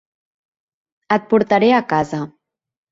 [1.19, 2.25] Et portaré a casa.